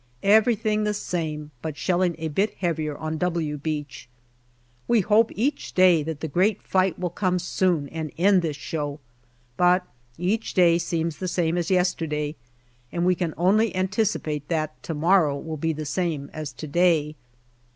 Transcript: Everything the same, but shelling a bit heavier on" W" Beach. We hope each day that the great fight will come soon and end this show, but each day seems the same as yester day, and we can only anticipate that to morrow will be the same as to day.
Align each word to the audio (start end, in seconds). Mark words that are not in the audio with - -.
Everything 0.23 0.83
the 0.83 0.95
same, 0.95 1.51
but 1.61 1.77
shelling 1.77 2.15
a 2.17 2.27
bit 2.27 2.55
heavier 2.55 2.97
on" 2.97 3.17
W" 3.19 3.55
Beach. 3.59 4.09
We 4.87 5.01
hope 5.01 5.29
each 5.35 5.73
day 5.73 6.01
that 6.01 6.21
the 6.21 6.27
great 6.27 6.59
fight 6.63 6.97
will 6.97 7.11
come 7.11 7.37
soon 7.37 7.87
and 7.89 8.11
end 8.17 8.41
this 8.41 8.55
show, 8.57 8.99
but 9.57 9.85
each 10.17 10.55
day 10.55 10.79
seems 10.79 11.17
the 11.17 11.27
same 11.27 11.55
as 11.55 11.69
yester 11.69 12.07
day, 12.07 12.35
and 12.91 13.05
we 13.05 13.13
can 13.13 13.35
only 13.37 13.75
anticipate 13.75 14.47
that 14.47 14.81
to 14.81 14.95
morrow 14.95 15.37
will 15.37 15.55
be 15.57 15.71
the 15.71 15.85
same 15.85 16.31
as 16.33 16.51
to 16.53 16.65
day. 16.65 17.13